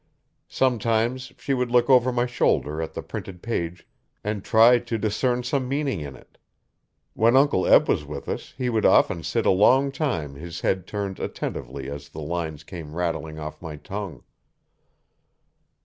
Sometimes 0.49 1.31
she 1.37 1.53
would 1.53 1.69
look 1.69 1.87
over 1.87 2.11
my 2.11 2.25
shoulder 2.25 2.81
at 2.81 2.95
the 2.95 3.03
printed 3.03 3.43
page 3.43 3.87
and 4.23 4.43
try 4.43 4.79
to 4.79 4.97
discern 4.97 5.43
some 5.43 5.69
meaning 5.69 5.99
in 6.01 6.15
it. 6.15 6.39
When 7.13 7.37
Uncle 7.37 7.67
Eb 7.67 7.87
was 7.87 8.03
with 8.03 8.27
us 8.27 8.55
he 8.57 8.67
would 8.67 8.83
often 8.83 9.21
sit 9.21 9.45
a 9.45 9.51
long 9.51 9.91
time 9.91 10.33
his 10.33 10.61
head 10.61 10.87
turned 10.87 11.19
attentively 11.19 11.87
as 11.87 12.09
the 12.09 12.19
lines 12.19 12.63
came 12.63 12.95
rattling 12.95 13.37
off 13.37 13.61
my 13.61 13.75
tongue. 13.75 14.23